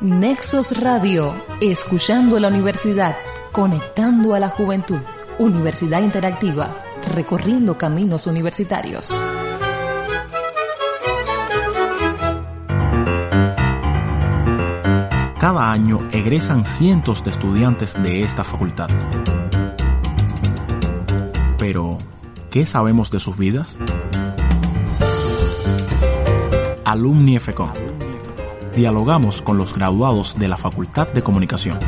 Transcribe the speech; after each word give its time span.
Nexos 0.00 0.80
Radio, 0.80 1.34
escuchando 1.60 2.40
la 2.40 2.48
universidad, 2.48 3.16
conectando 3.52 4.34
a 4.34 4.40
la 4.40 4.48
juventud. 4.48 5.00
Universidad 5.38 6.02
Interactiva, 6.02 6.84
recorriendo 7.14 7.78
caminos 7.78 8.26
universitarios. 8.26 9.10
Cada 15.38 15.72
año 15.72 16.08
egresan 16.12 16.64
cientos 16.64 17.24
de 17.24 17.30
estudiantes 17.30 17.94
de 18.02 18.22
esta 18.22 18.44
facultad. 18.44 18.88
Pero, 21.58 21.96
¿qué 22.50 22.66
sabemos 22.66 23.10
de 23.10 23.20
sus 23.20 23.38
vidas? 23.38 23.78
Alumni 26.84 27.38
FECOM. 27.38 27.70
Dialogamos 28.74 29.42
con 29.42 29.58
los 29.58 29.74
graduados 29.74 30.38
de 30.38 30.48
la 30.48 30.56
Facultad 30.56 31.08
de 31.08 31.22
Comunicación. 31.22 31.78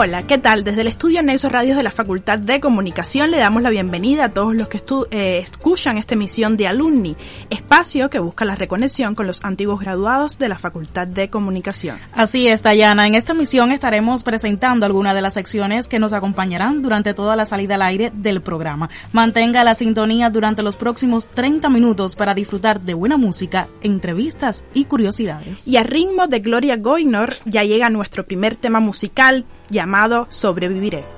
Hola, 0.00 0.28
¿qué 0.28 0.38
tal? 0.38 0.62
Desde 0.62 0.82
el 0.82 0.86
estudio 0.86 1.24
Nexo 1.24 1.48
Radios 1.48 1.76
de 1.76 1.82
la 1.82 1.90
Facultad 1.90 2.38
de 2.38 2.60
Comunicación 2.60 3.32
le 3.32 3.38
damos 3.38 3.62
la 3.62 3.70
bienvenida 3.70 4.26
a 4.26 4.28
todos 4.28 4.54
los 4.54 4.68
que 4.68 4.80
eh, 5.10 5.38
escuchan 5.38 5.98
esta 5.98 6.14
emisión 6.14 6.56
de 6.56 6.68
Alumni, 6.68 7.16
espacio 7.50 8.08
que 8.08 8.20
busca 8.20 8.44
la 8.44 8.54
reconexión 8.54 9.16
con 9.16 9.26
los 9.26 9.44
antiguos 9.44 9.80
graduados 9.80 10.38
de 10.38 10.48
la 10.48 10.56
Facultad 10.56 11.08
de 11.08 11.26
Comunicación. 11.26 11.98
Así 12.12 12.46
es, 12.46 12.62
Dayana. 12.62 13.08
En 13.08 13.16
esta 13.16 13.32
emisión 13.32 13.72
estaremos 13.72 14.22
presentando 14.22 14.86
algunas 14.86 15.16
de 15.16 15.22
las 15.22 15.34
secciones 15.34 15.88
que 15.88 15.98
nos 15.98 16.12
acompañarán 16.12 16.80
durante 16.80 17.12
toda 17.12 17.34
la 17.34 17.44
salida 17.44 17.74
al 17.74 17.82
aire 17.82 18.12
del 18.14 18.40
programa. 18.40 18.90
Mantenga 19.10 19.64
la 19.64 19.74
sintonía 19.74 20.30
durante 20.30 20.62
los 20.62 20.76
próximos 20.76 21.26
30 21.26 21.68
minutos 21.70 22.14
para 22.14 22.34
disfrutar 22.34 22.80
de 22.82 22.94
buena 22.94 23.16
música, 23.16 23.66
entrevistas 23.80 24.64
y 24.74 24.84
curiosidades. 24.84 25.66
Y 25.66 25.76
a 25.76 25.82
ritmo 25.82 26.28
de 26.28 26.38
Gloria 26.38 26.76
Goynor 26.76 27.34
ya 27.46 27.64
llega 27.64 27.90
nuestro 27.90 28.24
primer 28.24 28.54
tema 28.54 28.78
musical 28.78 29.44
llamado 29.70 30.26
Sobreviviré. 30.30 31.17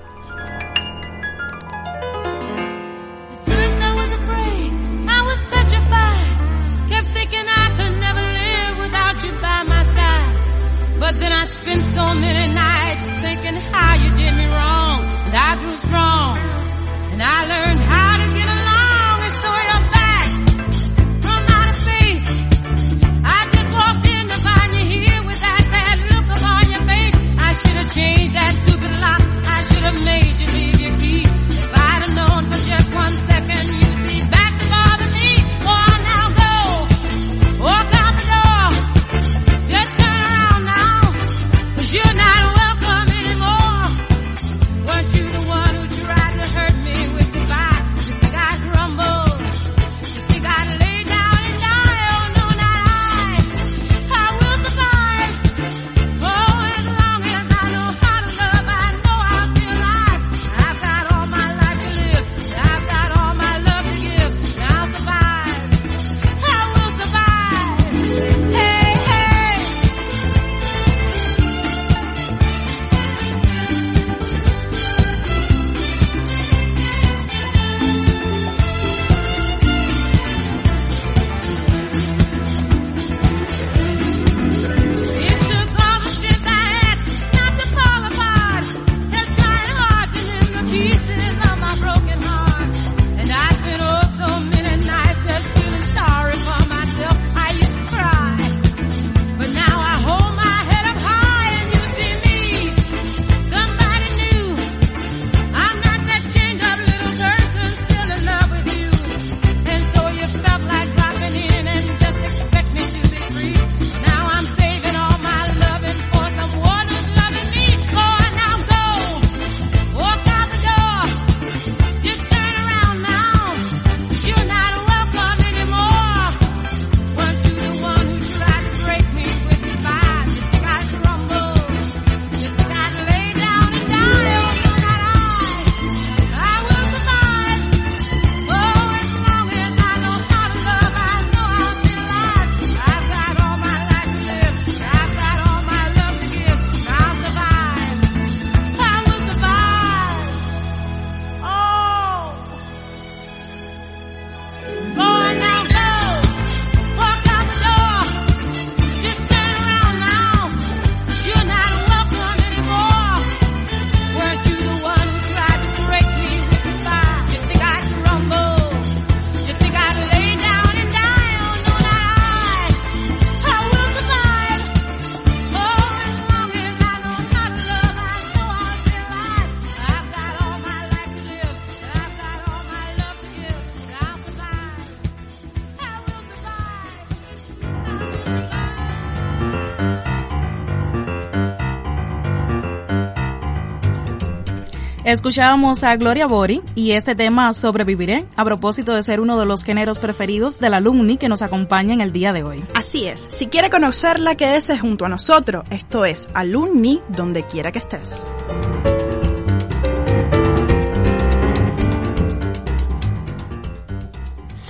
Escuchábamos 195.10 195.82
a 195.82 195.96
Gloria 195.96 196.28
Bori 196.28 196.62
y 196.76 196.92
este 196.92 197.16
tema 197.16 197.52
Sobreviviré 197.52 198.24
a 198.36 198.44
propósito 198.44 198.94
de 198.94 199.02
ser 199.02 199.18
uno 199.18 199.40
de 199.40 199.44
los 199.44 199.64
géneros 199.64 199.98
preferidos 199.98 200.60
del 200.60 200.72
alumni 200.72 201.18
que 201.18 201.28
nos 201.28 201.42
acompaña 201.42 201.92
en 201.92 202.00
el 202.00 202.12
día 202.12 202.32
de 202.32 202.44
hoy. 202.44 202.62
Así 202.76 203.08
es, 203.08 203.26
si 203.28 203.48
quiere 203.48 203.70
conocerla, 203.70 204.36
quédese 204.36 204.78
junto 204.78 205.04
a 205.04 205.08
nosotros. 205.08 205.64
Esto 205.70 206.04
es 206.04 206.30
Alumni 206.32 207.00
donde 207.08 207.42
quiera 207.42 207.72
que 207.72 207.80
estés. 207.80 208.22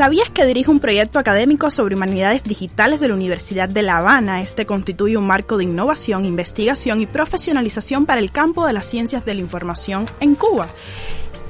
¿Sabías 0.01 0.31
que 0.31 0.47
dirige 0.47 0.71
un 0.71 0.81
proyecto 0.81 1.19
académico 1.19 1.71
sobre 1.71 1.95
humanidades 1.95 2.43
digitales 2.43 3.01
de 3.01 3.09
la 3.09 3.13
Universidad 3.13 3.69
de 3.69 3.83
La 3.83 3.99
Habana? 3.99 4.41
Este 4.41 4.65
constituye 4.65 5.19
un 5.19 5.27
marco 5.27 5.59
de 5.59 5.65
innovación, 5.65 6.25
investigación 6.25 7.03
y 7.03 7.07
profesionalización 7.07 8.07
para 8.07 8.23
el 8.23 8.31
campo 8.31 8.67
de 8.67 8.73
las 8.73 8.87
ciencias 8.87 9.27
de 9.27 9.35
la 9.35 9.43
información 9.43 10.07
en 10.21 10.37
Cuba. 10.37 10.69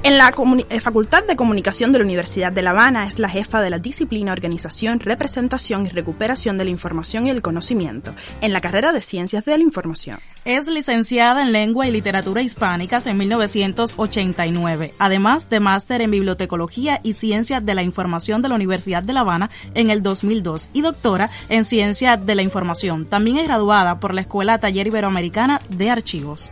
En 0.03 0.17
la 0.17 0.33
eh, 0.69 0.79
Facultad 0.79 1.25
de 1.27 1.35
Comunicación 1.35 1.91
de 1.91 1.99
la 1.99 2.05
Universidad 2.05 2.51
de 2.51 2.63
La 2.63 2.71
Habana 2.71 3.05
es 3.05 3.19
la 3.19 3.29
jefa 3.29 3.61
de 3.61 3.69
la 3.69 3.77
disciplina 3.77 4.31
Organización, 4.31 4.99
Representación 4.99 5.85
y 5.85 5.89
Recuperación 5.89 6.57
de 6.57 6.63
la 6.63 6.71
Información 6.71 7.27
y 7.27 7.29
el 7.29 7.43
Conocimiento, 7.43 8.15
en 8.41 8.51
la 8.51 8.61
carrera 8.61 8.93
de 8.93 9.03
Ciencias 9.03 9.45
de 9.45 9.55
la 9.55 9.63
Información. 9.63 10.17
Es 10.43 10.65
licenciada 10.65 11.43
en 11.43 11.51
Lengua 11.51 11.87
y 11.87 11.91
Literatura 11.91 12.41
Hispánicas 12.41 13.05
en 13.05 13.15
1989, 13.15 14.91
además 14.97 15.51
de 15.51 15.59
máster 15.59 16.01
en 16.01 16.09
Bibliotecología 16.09 16.99
y 17.03 17.13
Ciencias 17.13 17.63
de 17.63 17.75
la 17.75 17.83
Información 17.83 18.41
de 18.41 18.49
la 18.49 18.55
Universidad 18.55 19.03
de 19.03 19.13
La 19.13 19.19
Habana 19.19 19.51
en 19.75 19.91
el 19.91 20.01
2002 20.01 20.69
y 20.73 20.81
doctora 20.81 21.29
en 21.47 21.63
Ciencias 21.63 22.25
de 22.25 22.33
la 22.33 22.41
Información. 22.41 23.05
También 23.05 23.37
es 23.37 23.47
graduada 23.47 23.99
por 23.99 24.15
la 24.15 24.21
Escuela 24.21 24.57
Taller 24.57 24.87
Iberoamericana 24.87 25.59
de 25.69 25.91
Archivos. 25.91 26.49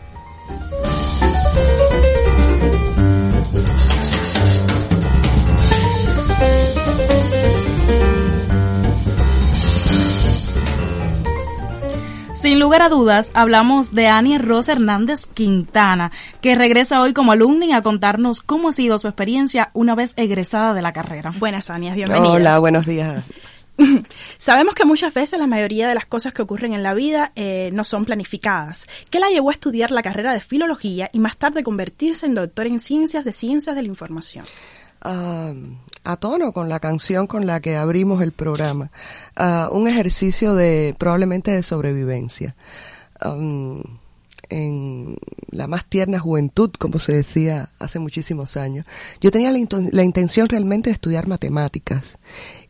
Sin 12.40 12.58
lugar 12.58 12.82
a 12.82 12.88
dudas, 12.88 13.32
hablamos 13.34 13.94
de 13.94 14.08
Ania 14.08 14.38
Rosa 14.38 14.72
Hernández 14.72 15.28
Quintana, 15.28 16.10
que 16.40 16.56
regresa 16.56 17.02
hoy 17.02 17.12
como 17.12 17.34
alumna 17.34 17.76
a 17.76 17.82
contarnos 17.82 18.40
cómo 18.40 18.70
ha 18.70 18.72
sido 18.72 18.98
su 18.98 19.10
experiencia 19.10 19.72
una 19.74 19.94
vez 19.94 20.14
egresada 20.16 20.74
de 20.74 20.82
la 20.82 20.94
carrera. 20.94 21.34
Buenas, 21.38 21.70
Ania, 21.70 21.94
bienvenida. 21.94 22.32
Hola, 22.32 22.60
buenos 22.60 22.86
días. 22.86 23.26
Sabemos 24.38 24.74
que 24.74 24.86
muchas 24.86 25.14
veces 25.14 25.38
la 25.38 25.48
mayoría 25.48 25.90
de 25.90 25.96
las 25.96 26.06
cosas 26.06 26.34
que 26.34 26.42
ocurren 26.42 26.72
en 26.72 26.82
la 26.82 26.94
vida 26.94 27.34
eh, 27.36 27.72
no 27.74 27.84
son 27.84 28.06
planificadas. 28.06 28.88
¿Qué 29.12 29.20
la 29.20 29.28
llevó 29.28 29.50
a 29.50 29.52
estudiar 29.52 29.92
la 29.92 30.02
carrera 30.02 30.32
de 30.32 30.40
filología 30.40 31.10
y 31.12 31.20
más 31.20 31.36
tarde 31.36 31.62
convertirse 31.62 32.26
en 32.26 32.36
doctor 32.36 32.68
en 32.68 32.80
ciencias 32.80 33.26
de 33.26 33.34
ciencias 33.34 33.76
de 33.76 33.82
la 33.82 33.90
información? 33.90 34.46
Ah, 35.02 35.52
a 36.04 36.18
tono 36.18 36.52
con 36.52 36.70
la 36.70 36.80
canción 36.80 37.28
con 37.28 37.46
la 37.46 37.60
que 37.60 37.76
abrimos 37.76 38.22
el 38.22 38.32
programa. 38.32 38.92
Uh, 39.38 39.76
un 39.76 39.88
ejercicio 39.88 40.56
de 40.56 40.96
probablemente 40.98 41.52
de 41.52 41.64
sobrevivencia. 41.64 42.56
Um, 43.24 43.82
en 44.50 45.18
la 45.52 45.68
más 45.68 45.86
tierna 45.86 46.20
juventud, 46.20 46.72
como 46.80 47.00
se 47.00 47.14
decía 47.14 47.70
hace 47.78 48.00
muchísimos 48.00 48.58
años, 48.58 48.86
yo 49.22 49.32
tenía 49.32 49.52
la 49.52 50.04
intención 50.04 50.50
realmente 50.50 50.90
de 50.90 50.96
estudiar 50.96 51.28
matemáticas 51.28 52.18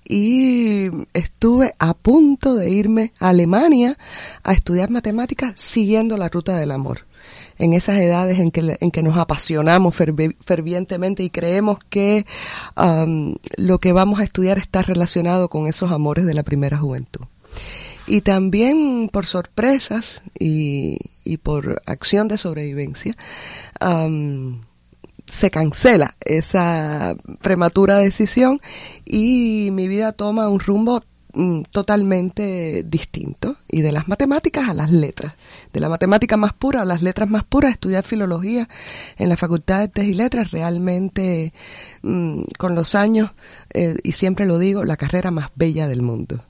y 0.03 0.89
estuve 1.13 1.75
a 1.79 1.93
punto 1.93 2.55
de 2.55 2.69
irme 2.69 3.13
a 3.19 3.29
Alemania 3.29 3.97
a 4.43 4.53
estudiar 4.53 4.89
matemáticas 4.89 5.53
siguiendo 5.55 6.17
la 6.17 6.29
ruta 6.29 6.57
del 6.57 6.71
amor 6.71 7.05
en 7.59 7.73
esas 7.73 7.99
edades 7.99 8.39
en 8.39 8.51
que, 8.51 8.77
en 8.79 8.91
que 8.91 9.03
nos 9.03 9.17
apasionamos 9.17 9.93
fervientemente 9.95 11.23
y 11.23 11.29
creemos 11.29 11.77
que 11.89 12.25
um, 12.75 13.35
lo 13.57 13.79
que 13.79 13.91
vamos 13.91 14.19
a 14.19 14.23
estudiar 14.23 14.57
está 14.57 14.81
relacionado 14.81 15.49
con 15.49 15.67
esos 15.67 15.91
amores 15.91 16.25
de 16.25 16.33
la 16.33 16.43
primera 16.43 16.77
juventud. 16.77 17.25
Y 18.07 18.21
también 18.21 19.09
por 19.11 19.27
sorpresas 19.27 20.23
y, 20.39 20.97
y 21.23 21.37
por 21.37 21.81
acción 21.85 22.27
de 22.27 22.39
sobrevivencia, 22.39 23.15
um, 23.79 24.61
se 25.29 25.51
cancela 25.51 26.15
esa 26.21 27.15
prematura 27.41 27.99
decisión 27.99 28.61
y 29.05 29.69
mi 29.71 29.87
vida 29.87 30.11
toma 30.11 30.49
un 30.49 30.59
rumbo 30.59 31.03
mm, 31.33 31.63
totalmente 31.71 32.83
distinto 32.83 33.57
y 33.67 33.81
de 33.81 33.91
las 33.91 34.07
matemáticas 34.07 34.69
a 34.69 34.73
las 34.73 34.91
letras 34.91 35.33
de 35.73 35.79
la 35.79 35.89
matemática 35.89 36.37
más 36.37 36.53
pura 36.53 36.81
a 36.81 36.85
las 36.85 37.01
letras 37.01 37.29
más 37.29 37.43
puras, 37.43 37.71
estudiar 37.71 38.03
filología 38.03 38.67
en 39.17 39.29
la 39.29 39.37
Facultad 39.37 39.77
de 39.77 39.83
Artes 39.83 40.05
y 40.05 40.13
Letras, 40.13 40.51
realmente 40.51 41.53
mm, 42.01 42.41
con 42.57 42.75
los 42.75 42.95
años, 42.95 43.31
eh, 43.73 43.95
y 44.03 44.13
siempre 44.13 44.45
lo 44.45 44.57
digo, 44.57 44.83
la 44.83 44.97
carrera 44.97 45.31
más 45.31 45.49
bella 45.55 45.87
del 45.87 46.01
mundo. 46.01 46.43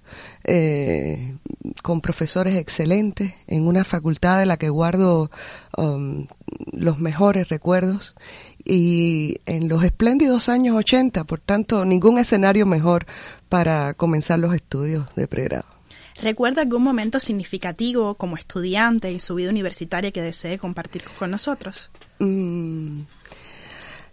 Eh, 0.43 1.35
con 1.83 2.01
profesores 2.01 2.55
excelentes, 2.55 3.33
en 3.45 3.67
una 3.67 3.83
facultad 3.83 4.39
de 4.39 4.45
la 4.45 4.57
que 4.57 4.69
guardo 4.69 5.29
um, 5.77 6.25
los 6.71 6.97
mejores 6.97 7.49
recuerdos 7.49 8.15
y 8.63 9.37
en 9.45 9.67
los 9.67 9.83
espléndidos 9.83 10.49
años 10.49 10.75
80, 10.75 11.25
por 11.25 11.39
tanto, 11.39 11.85
ningún 11.85 12.17
escenario 12.17 12.65
mejor 12.65 13.05
para 13.49 13.93
comenzar 13.95 14.39
los 14.39 14.53
estudios 14.53 15.13
de 15.15 15.27
pregrado. 15.27 15.65
¿Recuerda 16.21 16.61
algún 16.61 16.83
momento 16.83 17.19
significativo 17.19 18.15
como 18.15 18.37
estudiante 18.37 19.11
y 19.11 19.19
su 19.19 19.35
vida 19.35 19.49
universitaria 19.49 20.11
que 20.11 20.21
desee 20.21 20.57
compartir 20.57 21.03
con 21.17 21.31
nosotros? 21.31 21.91
Mm, 22.19 23.01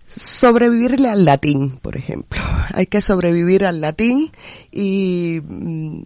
sobrevivirle 0.06 1.09
al 1.09 1.25
latín, 1.25 1.79
por 1.79 1.97
ejemplo. 1.97 2.41
Hay 2.75 2.87
que 2.87 3.03
sobrevivir 3.03 3.65
al 3.65 3.81
latín 3.81 4.31
y 4.71 5.41
mm, 5.44 6.03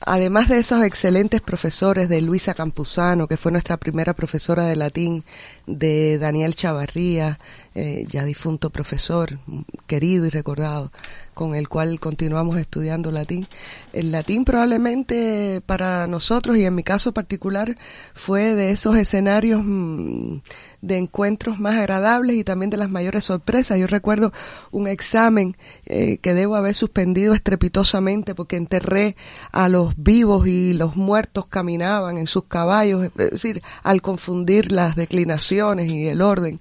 además 0.00 0.48
de 0.48 0.58
esos 0.58 0.84
excelentes 0.84 1.40
profesores 1.40 2.08
de 2.08 2.20
Luisa 2.20 2.54
Campuzano, 2.54 3.26
que 3.26 3.36
fue 3.36 3.50
nuestra 3.50 3.76
primera 3.76 4.14
profesora 4.14 4.64
de 4.64 4.76
latín, 4.76 5.24
de 5.66 6.18
Daniel 6.18 6.54
Chavarría, 6.54 7.38
eh, 7.74 8.04
ya 8.08 8.24
difunto 8.24 8.70
profesor, 8.70 9.38
querido 9.86 10.26
y 10.26 10.30
recordado, 10.30 10.92
con 11.32 11.54
el 11.54 11.68
cual 11.68 11.98
continuamos 11.98 12.58
estudiando 12.58 13.10
latín. 13.10 13.48
El 13.92 14.12
latín 14.12 14.44
probablemente 14.44 15.62
para 15.64 16.06
nosotros 16.06 16.56
y 16.56 16.64
en 16.64 16.74
mi 16.74 16.82
caso 16.82 17.12
particular 17.12 17.76
fue 18.14 18.54
de 18.54 18.70
esos 18.70 18.96
escenarios 18.96 19.62
mm, 19.64 20.38
de 20.82 20.98
encuentros 20.98 21.58
más 21.58 21.76
agradables 21.76 22.36
y 22.36 22.44
también 22.44 22.70
de 22.70 22.76
las 22.76 22.90
mayores 22.90 23.24
sorpresas. 23.24 23.78
Yo 23.78 23.86
recuerdo 23.86 24.32
un 24.70 24.86
examen 24.86 25.56
eh, 25.86 26.18
que 26.18 26.34
debo 26.34 26.56
haber 26.56 26.74
suspendido 26.74 27.34
estrepitosamente 27.34 28.34
porque 28.34 28.56
enterré 28.56 29.16
a 29.50 29.68
los 29.68 29.94
vivos 29.96 30.46
y 30.46 30.74
los 30.74 30.94
muertos 30.94 31.46
caminaban 31.46 32.18
en 32.18 32.26
sus 32.26 32.44
caballos, 32.44 33.10
es 33.16 33.30
decir, 33.30 33.62
al 33.82 34.02
confundir 34.02 34.70
las 34.70 34.94
declinaciones 34.94 35.53
y 35.90 36.08
el 36.08 36.20
orden. 36.20 36.58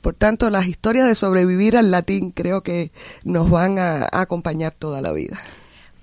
Por 0.00 0.14
tanto, 0.14 0.50
las 0.50 0.66
historias 0.66 1.06
de 1.06 1.14
sobrevivir 1.14 1.76
al 1.76 1.90
latín 1.90 2.30
creo 2.30 2.62
que 2.62 2.90
nos 3.24 3.50
van 3.50 3.78
a 3.78 4.08
acompañar 4.12 4.74
toda 4.74 5.00
la 5.00 5.12
vida. 5.12 5.40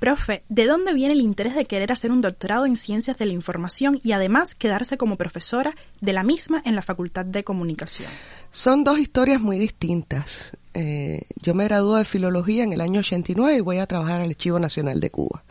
Profe, 0.03 0.43
¿de 0.49 0.65
dónde 0.65 0.93
viene 0.93 1.13
el 1.13 1.21
interés 1.21 1.55
de 1.55 1.63
querer 1.63 1.93
hacer 1.93 2.11
un 2.11 2.21
doctorado 2.21 2.65
en 2.65 2.75
ciencias 2.75 3.17
de 3.17 3.25
la 3.25 3.31
información 3.31 4.01
y 4.03 4.11
además 4.11 4.53
quedarse 4.53 4.97
como 4.97 5.15
profesora 5.15 5.75
de 6.01 6.11
la 6.11 6.23
misma 6.23 6.61
en 6.65 6.75
la 6.75 6.81
Facultad 6.81 7.23
de 7.23 7.45
Comunicación? 7.45 8.11
Son 8.51 8.83
dos 8.83 8.99
historias 8.99 9.39
muy 9.39 9.57
distintas. 9.57 10.57
Eh, 10.73 11.23
yo 11.41 11.53
me 11.53 11.65
gradué 11.65 11.99
de 11.99 12.05
filología 12.05 12.63
en 12.63 12.73
el 12.73 12.81
año 12.81 13.01
89 13.01 13.57
y 13.57 13.61
voy 13.61 13.77
a 13.77 13.85
trabajar 13.85 14.21
al 14.21 14.29
Archivo 14.29 14.57
Nacional 14.59 14.99
de 14.99 15.11
Cuba. 15.11 15.43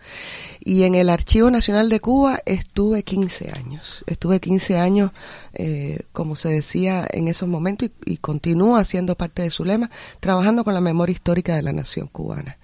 Y 0.65 0.83
en 0.85 0.95
el 0.95 1.11
Archivo 1.11 1.51
Nacional 1.51 1.89
de 1.89 2.01
Cuba 2.01 2.41
estuve 2.45 3.03
15 3.03 3.51
años. 3.51 4.05
Estuve 4.07 4.41
15 4.41 4.79
años, 4.79 5.11
eh, 5.55 6.01
como 6.13 6.37
se 6.37 6.49
decía 6.49 7.07
en 7.11 7.29
esos 7.29 7.49
momentos, 7.49 7.91
y, 8.05 8.17
continúo 8.17 8.77
haciendo 8.77 9.17
parte 9.17 9.43
de 9.43 9.51
su 9.51 9.65
lema, 9.65 9.91
trabajando 10.21 10.65
con 10.65 10.75
la 10.75 10.81
memoria 10.81 11.13
histórica 11.13 11.57
de 11.57 11.63
la 11.63 11.73
nación 11.73 12.09
cubana. 12.09 12.59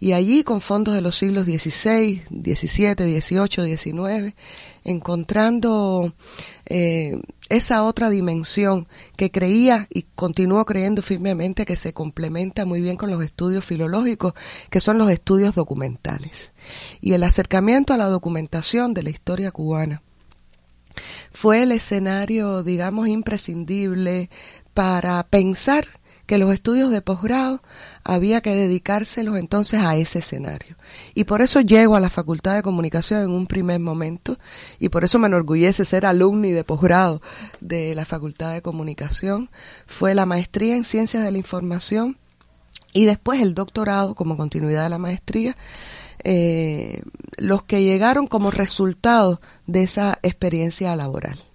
Y 0.00 0.12
allí, 0.12 0.44
con 0.44 0.60
fondos 0.60 0.94
de 0.94 1.00
los 1.00 1.16
siglos 1.16 1.44
XVI, 1.44 2.22
XVII, 2.30 3.20
XVIII, 3.20 3.76
XIX, 3.76 4.34
encontrando 4.84 6.14
eh, 6.66 7.18
esa 7.48 7.84
otra 7.84 8.10
dimensión 8.10 8.88
que 9.16 9.30
creía 9.30 9.86
y 9.90 10.02
continúo 10.14 10.64
creyendo 10.64 11.02
firmemente 11.02 11.64
que 11.64 11.76
se 11.76 11.92
complementa 11.92 12.66
muy 12.66 12.80
bien 12.80 12.96
con 12.96 13.10
los 13.10 13.22
estudios 13.22 13.64
filológicos, 13.64 14.34
que 14.70 14.80
son 14.80 14.98
los 14.98 15.10
estudios 15.10 15.54
documentales. 15.54 16.52
Y 17.00 17.14
el 17.14 17.24
acercamiento 17.24 17.94
a 17.94 17.96
la 17.96 18.06
documentación 18.06 18.94
de 18.94 19.02
la 19.02 19.10
historia 19.10 19.50
cubana 19.50 20.02
fue 21.30 21.62
el 21.62 21.72
escenario, 21.72 22.62
digamos, 22.62 23.08
imprescindible 23.08 24.30
para 24.74 25.22
pensar 25.24 25.86
que 26.28 26.36
los 26.36 26.52
estudios 26.52 26.90
de 26.90 27.00
posgrado 27.00 27.62
había 28.04 28.42
que 28.42 28.54
dedicárselos 28.54 29.38
entonces 29.38 29.80
a 29.80 29.96
ese 29.96 30.18
escenario. 30.18 30.76
Y 31.14 31.24
por 31.24 31.40
eso 31.40 31.62
llego 31.62 31.96
a 31.96 32.00
la 32.00 32.10
Facultad 32.10 32.54
de 32.54 32.62
Comunicación 32.62 33.22
en 33.22 33.30
un 33.30 33.46
primer 33.46 33.80
momento 33.80 34.36
y 34.78 34.90
por 34.90 35.04
eso 35.04 35.18
me 35.18 35.26
enorgullece 35.26 35.86
ser 35.86 36.04
alumni 36.04 36.50
de 36.50 36.64
posgrado 36.64 37.22
de 37.62 37.94
la 37.94 38.04
Facultad 38.04 38.52
de 38.52 38.60
Comunicación. 38.60 39.48
Fue 39.86 40.14
la 40.14 40.26
maestría 40.26 40.76
en 40.76 40.84
Ciencias 40.84 41.24
de 41.24 41.32
la 41.32 41.38
Información 41.38 42.18
y 42.92 43.06
después 43.06 43.40
el 43.40 43.54
doctorado 43.54 44.14
como 44.14 44.36
continuidad 44.36 44.82
de 44.82 44.90
la 44.90 44.98
maestría. 44.98 45.56
Eh, 46.24 47.04
los 47.38 47.62
que 47.62 47.82
llegaron 47.84 48.26
como 48.26 48.50
resultado 48.50 49.40
de 49.66 49.84
esa 49.84 50.18
experiencia 50.22 50.94
laboral. 50.94 51.47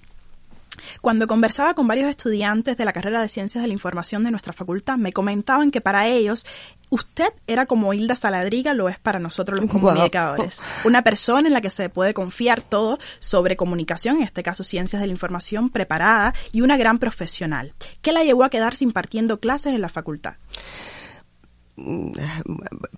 Cuando 1.01 1.27
conversaba 1.27 1.73
con 1.73 1.87
varios 1.87 2.09
estudiantes 2.09 2.77
de 2.77 2.85
la 2.85 2.93
carrera 2.93 3.21
de 3.21 3.29
Ciencias 3.29 3.61
de 3.61 3.67
la 3.67 3.73
Información 3.73 4.23
de 4.23 4.31
nuestra 4.31 4.53
facultad, 4.53 4.97
me 4.97 5.13
comentaban 5.13 5.71
que 5.71 5.81
para 5.81 6.07
ellos 6.07 6.45
usted 6.89 7.33
era 7.47 7.65
como 7.65 7.93
Hilda 7.93 8.15
Saladriga 8.15 8.73
lo 8.73 8.89
es 8.89 8.99
para 8.99 9.19
nosotros 9.19 9.59
los 9.59 9.69
comunicadores. 9.69 10.61
Una 10.85 11.01
persona 11.01 11.47
en 11.47 11.53
la 11.53 11.61
que 11.61 11.69
se 11.69 11.89
puede 11.89 12.13
confiar 12.13 12.61
todo 12.61 12.99
sobre 13.19 13.55
comunicación, 13.55 14.17
en 14.17 14.23
este 14.23 14.43
caso 14.43 14.63
ciencias 14.63 15.01
de 15.01 15.07
la 15.07 15.13
información, 15.13 15.69
preparada 15.69 16.33
y 16.51 16.61
una 16.61 16.77
gran 16.77 16.99
profesional. 16.99 17.73
¿Qué 18.01 18.11
la 18.11 18.23
llevó 18.23 18.43
a 18.43 18.49
quedarse 18.49 18.83
impartiendo 18.83 19.39
clases 19.39 19.73
en 19.73 19.81
la 19.81 19.89
facultad? 19.89 20.35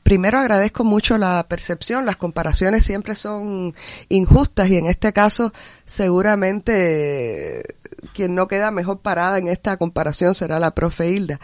Primero 0.06 0.38
agradezco 0.38 0.84
mucho 0.84 1.18
la 1.18 1.44
percepción, 1.50 2.06
las 2.06 2.16
comparaciones 2.16 2.86
siempre 2.86 3.16
son 3.16 3.74
injustas 4.08 4.70
y 4.70 4.78
en 4.78 4.86
este 4.86 5.12
caso 5.14 5.52
seguramente 5.88 7.76
quien 8.14 8.36
no 8.36 8.48
queda 8.48 8.70
mejor 8.70 9.00
parada 9.00 9.40
en 9.40 9.48
esta 9.48 9.78
comparación 9.78 10.36
será 10.36 10.60
la 10.60 10.76
profe 10.76 11.10
Hilda, 11.10 11.40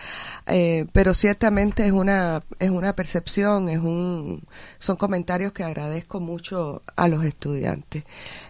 eh, 0.45 0.85
pero 0.93 1.15
ciertamente 1.15 1.87
es 1.87 1.91
una 1.91 2.43
es 2.59 2.69
una 2.69 2.95
percepción, 2.95 3.67
es 3.67 3.79
un 3.79 4.43
son 4.77 4.95
comentarios 4.95 5.53
que 5.53 5.63
agradezco 5.63 6.19
mucho 6.19 6.83
a 6.95 7.07
los 7.07 7.25
estudiantes. 7.25 8.03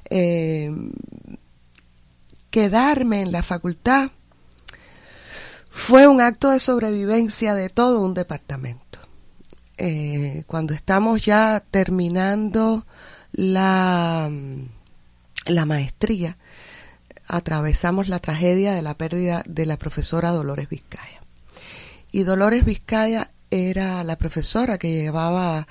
Eh, 0.09 0.75
quedarme 2.49 3.21
en 3.21 3.31
la 3.31 3.43
facultad 3.43 4.11
fue 5.69 6.05
un 6.05 6.19
acto 6.19 6.49
de 6.49 6.59
sobrevivencia 6.59 7.55
de 7.55 7.69
todo 7.69 8.01
un 8.01 8.13
departamento. 8.13 8.90
Eh, 9.83 10.43
cuando 10.45 10.75
estamos 10.75 11.25
ya 11.25 11.63
terminando 11.71 12.85
la, 13.31 14.29
la 15.47 15.65
maestría, 15.65 16.37
atravesamos 17.25 18.07
la 18.07 18.19
tragedia 18.19 18.73
de 18.73 18.83
la 18.83 18.93
pérdida 18.93 19.41
de 19.47 19.65
la 19.65 19.77
profesora 19.77 20.29
Dolores 20.29 20.69
Vizcaya. 20.69 21.23
Y 22.11 22.21
Dolores 22.21 22.63
Vizcaya 22.63 23.31
era 23.49 24.03
la 24.03 24.19
profesora 24.19 24.77
que 24.77 24.91
llevaba 24.91 25.67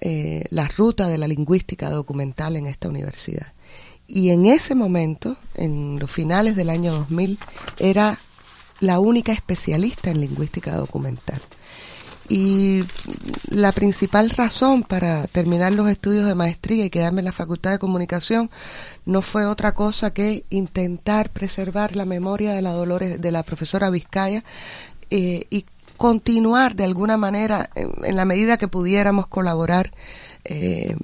eh, 0.00 0.44
la 0.50 0.68
ruta 0.68 1.08
de 1.08 1.18
la 1.18 1.26
lingüística 1.26 1.90
documental 1.90 2.54
en 2.54 2.68
esta 2.68 2.88
universidad. 2.88 3.54
Y 4.06 4.30
en 4.30 4.46
ese 4.46 4.76
momento, 4.76 5.36
en 5.56 5.98
los 5.98 6.12
finales 6.12 6.54
del 6.54 6.70
año 6.70 6.92
2000, 6.92 7.40
era 7.80 8.20
la 8.78 9.00
única 9.00 9.32
especialista 9.32 10.10
en 10.10 10.20
lingüística 10.20 10.76
documental. 10.76 11.42
Y 12.28 12.82
la 13.48 13.72
principal 13.72 14.28
razón 14.30 14.82
para 14.82 15.26
terminar 15.26 15.72
los 15.72 15.88
estudios 15.88 16.26
de 16.26 16.34
maestría 16.34 16.84
y 16.84 16.90
quedarme 16.90 17.20
en 17.20 17.26
la 17.26 17.32
Facultad 17.32 17.70
de 17.70 17.78
Comunicación 17.78 18.50
no 19.06 19.22
fue 19.22 19.46
otra 19.46 19.72
cosa 19.72 20.12
que 20.12 20.44
intentar 20.50 21.30
preservar 21.30 21.96
la 21.96 22.04
memoria 22.04 22.52
de 22.52 22.60
la 22.60 22.72
Dolores, 22.72 23.20
de 23.20 23.32
la 23.32 23.42
profesora 23.42 23.88
Vizcaya 23.88 24.44
eh, 25.10 25.46
y 25.48 25.64
continuar 25.96 26.76
de 26.76 26.84
alguna 26.84 27.16
manera, 27.16 27.70
en, 27.74 28.14
la 28.14 28.26
medida 28.26 28.58
que 28.58 28.68
pudiéramos 28.68 29.26
colaborar, 29.26 29.90
eh, 30.44 30.96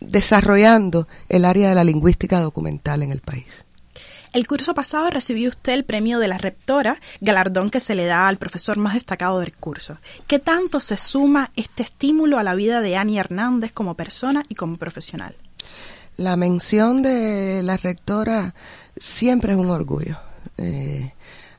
desarrollando 0.00 1.06
el 1.28 1.44
área 1.44 1.68
de 1.68 1.74
la 1.74 1.84
lingüística 1.84 2.40
documental 2.40 3.02
en 3.02 3.12
el 3.12 3.20
país. 3.20 3.46
El 4.32 4.46
curso 4.46 4.74
pasado 4.74 5.10
recibió 5.10 5.48
usted 5.48 5.72
el 5.72 5.84
premio 5.84 6.20
de 6.20 6.28
la 6.28 6.38
rectora, 6.38 7.00
galardón 7.20 7.68
que 7.68 7.80
se 7.80 7.96
le 7.96 8.06
da 8.06 8.28
al 8.28 8.38
profesor 8.38 8.76
más 8.76 8.94
destacado 8.94 9.40
del 9.40 9.52
curso. 9.52 9.98
¿Qué 10.28 10.38
tanto 10.38 10.78
se 10.78 10.96
suma 10.96 11.50
este 11.56 11.82
estímulo 11.82 12.38
a 12.38 12.44
la 12.44 12.54
vida 12.54 12.80
de 12.80 12.96
Ani 12.96 13.18
Hernández 13.18 13.72
como 13.72 13.94
persona 13.94 14.44
y 14.48 14.54
como 14.54 14.76
profesional? 14.76 15.34
La 16.16 16.36
mención 16.36 17.02
de 17.02 17.62
la 17.64 17.76
rectora 17.76 18.54
siempre 18.96 19.52
es 19.52 19.58
un 19.58 19.70
orgullo. 19.70 20.18
Eh, 20.58 21.12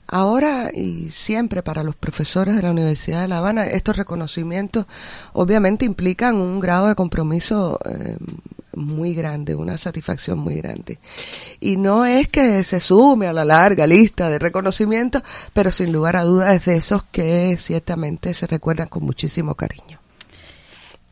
ahora 0.08 0.70
y 0.74 1.10
siempre 1.12 1.63
para 1.63 1.84
los 1.84 1.96
profesores 1.96 2.56
de 2.56 2.62
la 2.62 2.72
Universidad 2.72 3.22
de 3.22 3.28
La 3.28 3.40
Habana, 3.40 3.66
estos 3.66 3.98
reconocimientos 3.98 4.86
obviamente 5.34 5.84
implican 5.84 6.36
un 6.36 6.60
grado 6.62 6.88
de 6.88 6.96
compromiso 6.96 7.80
eh, 7.86 8.18
muy 8.85 9.13
grande, 9.13 9.55
una 9.55 9.77
satisfacción 9.77 10.39
muy 10.39 10.55
grande. 10.55 11.00
Y 11.59 11.77
no 11.77 12.05
es 12.05 12.27
que 12.27 12.63
se 12.63 12.79
sume 12.79 13.27
a 13.27 13.33
la 13.33 13.45
larga 13.45 13.88
lista 13.88 14.29
de 14.29 14.39
reconocimientos, 14.39 15.23
pero 15.53 15.71
sin 15.71 15.91
lugar 15.91 16.15
a 16.15 16.23
dudas 16.23 16.55
es 16.55 16.65
de 16.65 16.77
esos 16.77 17.03
que 17.11 17.57
ciertamente 17.57 18.33
se 18.33 18.47
recuerdan 18.47 18.88
con 18.88 19.03
muchísimo 19.03 19.55
cariño. 19.55 20.00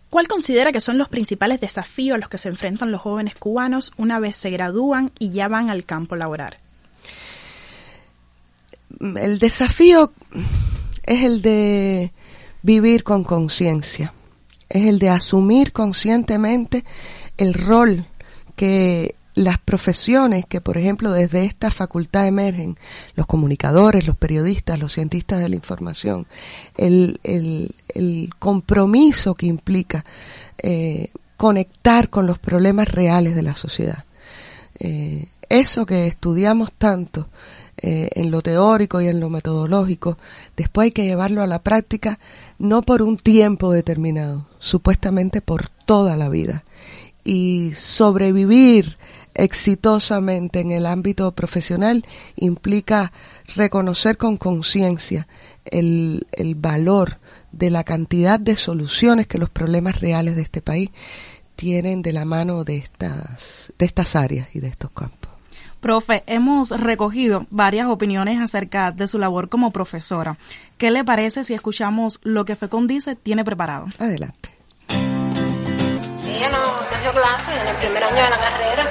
¿Cuál 0.09 0.27
considera 0.27 0.71
que 0.71 0.81
son 0.81 0.97
los 0.97 1.07
principales 1.07 1.61
desafíos 1.61 2.15
a 2.15 2.19
los 2.19 2.29
que 2.29 2.39
se 2.39 2.49
enfrentan 2.49 2.91
los 2.91 3.01
jóvenes 3.01 3.35
cubanos 3.35 3.91
una 3.95 4.19
vez 4.19 4.35
se 4.35 4.49
gradúan 4.49 5.11
y 5.19 5.31
ya 5.31 5.47
van 5.47 5.69
al 5.69 5.85
campo 5.85 6.15
laboral? 6.15 6.57
El 8.99 9.37
desafío 9.37 10.11
es 11.03 11.23
el 11.23 11.41
de 11.43 12.11
vivir 12.63 13.03
con 13.03 13.23
conciencia, 13.23 14.13
es 14.67 14.87
el 14.87 14.97
de 14.97 15.09
asumir 15.09 15.71
conscientemente 15.71 16.83
el 17.39 17.53
rol 17.53 18.05
que 18.55 19.15
las 19.33 19.57
profesiones 19.57 20.45
que, 20.45 20.59
por 20.59 20.77
ejemplo, 20.77 21.13
desde 21.13 21.45
esta 21.45 21.71
facultad 21.71 22.27
emergen, 22.27 22.77
los 23.15 23.25
comunicadores, 23.25 24.05
los 24.05 24.17
periodistas, 24.17 24.77
los 24.77 24.93
cientistas 24.93 25.39
de 25.39 25.47
la 25.47 25.55
información, 25.55 26.27
el, 26.75 27.21
el, 27.23 28.29
compromiso 28.37 29.35
que 29.35 29.45
implica 29.45 30.03
eh, 30.57 31.11
conectar 31.37 32.09
con 32.09 32.27
los 32.27 32.37
problemas 32.37 32.89
reales 32.89 33.33
de 33.33 33.43
la 33.43 33.55
sociedad. 33.55 34.03
Eh, 34.77 35.27
eso 35.47 35.85
que 35.85 36.07
estudiamos 36.07 36.73
tanto 36.73 37.29
eh, 37.77 38.09
en 38.15 38.31
lo 38.31 38.41
teórico 38.41 38.99
y 38.99 39.07
en 39.07 39.21
lo 39.21 39.29
metodológico, 39.29 40.17
después 40.57 40.85
hay 40.85 40.91
que 40.91 41.05
llevarlo 41.05 41.41
a 41.41 41.47
la 41.47 41.59
práctica 41.59 42.19
no 42.57 42.81
por 42.81 43.01
un 43.01 43.17
tiempo 43.17 43.71
determinado, 43.71 44.47
supuestamente 44.59 45.39
por 45.39 45.69
toda 45.69 46.17
la 46.17 46.27
vida 46.27 46.65
y 47.23 47.73
sobrevivir 47.75 48.97
exitosamente 49.33 50.59
en 50.59 50.71
el 50.71 50.85
ámbito 50.85 51.31
profesional 51.33 52.05
implica 52.35 53.11
reconocer 53.55 54.17
con 54.17 54.37
conciencia 54.37 55.27
el, 55.65 56.27
el 56.31 56.55
valor 56.55 57.19
de 57.51 57.69
la 57.69 57.83
cantidad 57.83 58.39
de 58.39 58.57
soluciones 58.57 59.27
que 59.27 59.37
los 59.37 59.49
problemas 59.49 60.01
reales 60.01 60.35
de 60.35 60.41
este 60.41 60.61
país 60.61 60.89
tienen 61.55 62.01
de 62.01 62.13
la 62.13 62.25
mano 62.25 62.63
de 62.63 62.77
estas, 62.77 63.73
de 63.77 63.85
estas 63.85 64.15
áreas 64.15 64.47
y 64.53 64.59
de 64.59 64.67
estos 64.67 64.91
campos. 64.91 65.29
Profe, 65.79 66.23
hemos 66.27 66.71
recogido 66.71 67.47
varias 67.49 67.87
opiniones 67.87 68.41
acerca 68.41 68.91
de 68.91 69.07
su 69.07 69.17
labor 69.17 69.47
como 69.47 69.71
profesora. 69.71 70.37
¿Qué 70.77 70.91
le 70.91 71.05
parece 71.05 71.45
si 71.45 71.53
escuchamos 71.53 72.19
lo 72.23 72.43
que 72.43 72.57
FECON 72.57 72.87
dice 72.87 73.15
tiene 73.15 73.45
preparado? 73.45 73.87
Adelante 73.97 74.49
clase 77.11 77.51
en 77.61 77.67
el 77.67 77.75
primer 77.75 78.03
año 78.03 78.15
de 78.15 78.29
la 78.29 78.37
carrera 78.37 78.83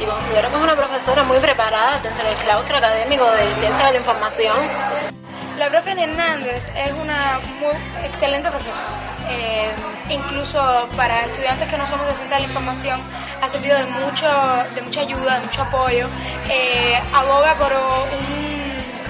y 0.00 0.04
considero 0.04 0.48
que 0.48 0.56
es 0.56 0.62
una 0.62 0.74
profesora 0.74 1.22
muy 1.24 1.38
preparada 1.38 1.98
dentro 2.00 2.24
del 2.24 2.36
claustro 2.36 2.76
académico 2.76 3.24
de 3.30 3.46
Ciencia 3.54 3.86
de 3.86 3.92
la 3.92 3.98
Información. 3.98 4.56
La 5.58 5.68
profe 5.68 5.92
Hernández 5.92 6.68
es 6.74 6.92
una 6.94 7.38
muy 7.60 8.04
excelente 8.04 8.50
profesora. 8.50 8.88
Eh, 9.30 9.70
incluso 10.08 10.88
para 10.96 11.26
estudiantes 11.26 11.68
que 11.68 11.78
no 11.78 11.86
somos 11.86 12.06
de 12.06 12.14
Ciencia 12.14 12.36
de 12.36 12.42
la 12.42 12.48
Información 12.48 13.00
ha 13.40 13.48
servido 13.48 13.78
de, 13.78 13.84
mucho, 13.84 14.28
de 14.74 14.82
mucha 14.82 15.00
ayuda, 15.00 15.38
de 15.38 15.46
mucho 15.46 15.62
apoyo. 15.62 16.08
Eh, 16.48 17.00
aboga 17.12 17.54
por 17.54 17.72
un 17.72 18.51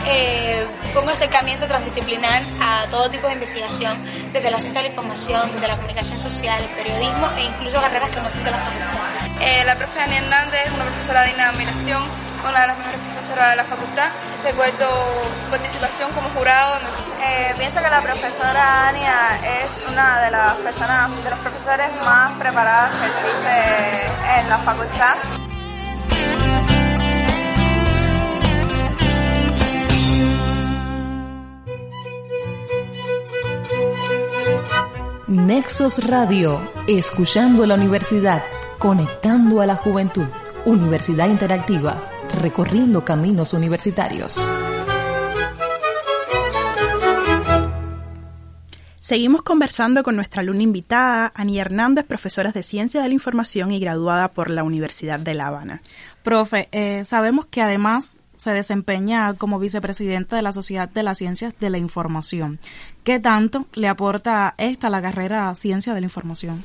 eh, 0.07 0.67
pongo 0.95 1.11
acercamiento 1.11 1.67
transdisciplinar 1.67 2.43
a 2.61 2.87
todo 2.91 3.11
tipo 3.11 3.27
de 3.29 3.35
investigación, 3.35 3.97
desde 4.33 4.51
la 4.51 4.59
ciencia 4.59 4.83
de 4.83 4.89
la 4.89 4.95
información, 4.95 5.51
desde 5.53 5.69
la 5.69 5.77
comunicación 5.77 6.19
social, 6.19 6.63
el 6.63 6.71
periodismo 6.71 7.31
e 7.37 7.45
incluso 7.45 7.81
carreras 7.81 8.11
que 8.11 8.21
no 8.21 8.31
son 8.31 8.45
de 8.45 8.51
la 8.51 8.59
facultad. 8.59 9.13
Eh, 9.41 9.65
la 9.65 9.75
profe 9.75 10.01
Ani 10.01 10.17
Hernández 10.17 10.67
es 10.67 10.73
una 10.73 10.85
profesora 10.85 11.25
digna 11.25 11.45
de 11.45 11.51
admiración, 11.51 12.03
una 12.49 12.61
de 12.61 12.67
las 12.67 12.79
mejores 12.79 13.01
profesoras 13.01 13.51
de 13.51 13.57
la 13.57 13.65
facultad. 13.65 14.09
Recuerdo 14.45 14.89
participación 15.51 16.11
como 16.13 16.29
jurado. 16.31 16.75
Eh, 17.25 17.55
pienso 17.57 17.81
que 17.81 17.89
la 17.89 18.01
profesora 18.01 18.89
Ania 18.89 19.39
es 19.65 19.79
una 19.89 20.21
de 20.23 20.31
las 20.33 20.55
personas, 20.57 21.11
de 21.23 21.31
los 21.31 21.39
profesores 21.39 21.89
más 22.05 22.33
preparadas 22.39 22.91
que 23.01 23.07
existe 23.07 24.41
en 24.41 24.49
la 24.49 24.59
facultad. 24.59 25.42
Nexos 35.33 36.09
Radio, 36.09 36.61
escuchando 36.87 37.65
a 37.65 37.67
la 37.67 37.77
universidad, 37.77 38.45
conectando 38.79 39.63
a 39.63 39.67
la 39.67 39.77
juventud. 39.77 40.27
Universidad 40.67 41.27
Interactiva, 41.27 42.07
recorriendo 42.43 43.03
caminos 43.03 43.55
universitarios. 43.55 44.39
Seguimos 49.01 49.41
conversando 49.41 50.03
con 50.03 50.17
nuestra 50.17 50.43
alumna 50.43 50.65
invitada, 50.65 51.33
Ani 51.35 51.59
Hernández, 51.59 52.05
profesora 52.05 52.53
de 52.53 52.63
Ciencia 52.63 53.01
de 53.01 53.09
la 53.09 53.15
Información 53.15 53.73
y 53.73 53.81
graduada 53.81 54.33
por 54.33 54.51
la 54.51 54.65
Universidad 54.65 55.19
de 55.19 55.33
La 55.33 55.47
Habana. 55.47 55.81
Profe, 56.23 56.69
eh, 56.73 57.07
sabemos 57.07 57.47
que 57.47 57.63
además 57.63 58.19
se 58.43 58.51
desempeña 58.51 59.35
como 59.35 59.61
vicepresidenta 59.61 60.35
de 60.35 60.43
la 60.43 60.51
Sociedad 60.51 60.89
de 60.89 61.05
las 61.05 61.19
Ciencias 61.19 61.55
de 61.61 61.71
la 61.71 61.79
Información. 61.79 62.59
¿Qué 63.05 63.21
tanto 63.21 63.67
le 63.73 63.87
aporta 63.87 64.57
esta 64.59 64.91
la 64.91 65.01
carrera 65.01 65.55
Ciencia 65.55 65.95
de 65.95 66.01
la 66.01 66.07
Información? 66.07 66.65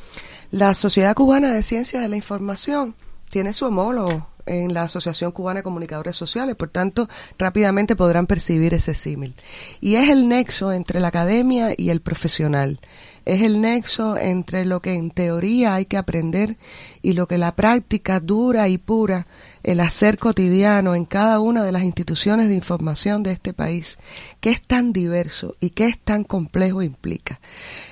La 0.50 0.74
Sociedad 0.74 1.13
Cubana 1.13 1.53
de 1.53 1.62
Ciencias 1.62 2.01
de 2.01 2.10
la 2.10 2.15
Información 2.15 2.96
tiene 3.29 3.53
su 3.53 3.67
homólogo 3.67 4.27
en 4.48 4.74
la 4.74 4.84
Asociación 4.84 5.31
Cubana 5.31 5.60
de 5.60 5.63
Comunicadores 5.63 6.15
Sociales, 6.15 6.55
por 6.55 6.69
tanto, 6.69 7.07
rápidamente 7.38 7.96
podrán 7.96 8.25
percibir 8.25 8.74
ese 8.74 8.96
símil. 8.96 9.36
Y 9.79 9.96
es 9.96 10.10
el 10.10 10.27
nexo 10.27 10.72
entre 10.72 11.00
la 11.00 11.10
academia 11.10 11.75
y 11.77 11.91
el 11.91 12.01
profesional. 12.01 12.79
Es 13.25 13.43
el 13.43 13.62
nexo 13.62 14.17
entre 14.17 14.65
lo 14.65 14.81
que 14.81 14.96
en 14.96 15.12
teoría 15.12 15.75
hay 15.75 15.86
que 15.86 15.98
aprender 15.98 16.57
y 17.03 17.13
lo 17.13 17.27
que 17.27 17.38
la 17.38 17.55
práctica 17.55 18.19
dura 18.19 18.67
y 18.67 18.77
pura, 18.77 19.27
el 19.63 19.79
hacer 19.79 20.17
cotidiano 20.17 20.95
en 20.95 21.05
cada 21.05 21.39
una 21.39 21.63
de 21.63 21.71
las 21.71 21.83
instituciones 21.83 22.49
de 22.49 22.55
información 22.55 23.23
de 23.23 23.31
este 23.31 23.53
país, 23.53 23.97
que 24.39 24.51
es 24.51 24.61
tan 24.61 24.93
diverso 24.93 25.55
y 25.59 25.71
que 25.71 25.87
es 25.87 25.99
tan 25.99 26.23
complejo 26.23 26.81
implica. 26.81 27.39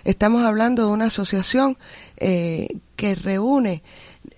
Estamos 0.04 0.44
hablando 0.44 0.86
de 0.86 0.92
una 0.92 1.06
asociación 1.06 1.78
eh, 2.18 2.78
que 2.96 3.16
reúne 3.16 3.84